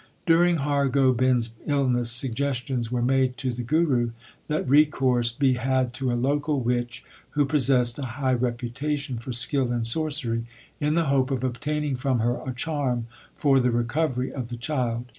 1 0.25 0.35
During 0.35 0.55
Har 0.55 0.87
Gobind 0.89 1.43
s 1.43 1.53
illness 1.67 2.09
suggestions 2.11 2.91
were 2.91 3.03
made 3.03 3.37
to 3.37 3.53
the 3.53 3.61
Guru 3.61 4.13
that 4.47 4.67
recourse 4.67 5.31
be 5.31 5.53
had 5.53 5.93
to 5.93 6.11
a 6.11 6.17
local 6.19 6.59
witch 6.59 7.05
who 7.37 7.45
possessed 7.45 7.99
a 7.99 8.17
high 8.17 8.33
reputation 8.33 9.19
for 9.19 9.31
skill 9.31 9.71
in 9.71 9.83
sorcery, 9.83 10.47
in 10.79 10.95
the 10.95 11.05
hope 11.05 11.29
of 11.29 11.43
obtaining 11.43 11.95
from 11.97 12.17
her 12.17 12.41
a 12.43 12.51
charm 12.51 13.05
for 13.35 13.59
the 13.59 13.69
recovery 13.69 14.33
of 14.33 14.49
the 14.49 14.57
child. 14.57 15.05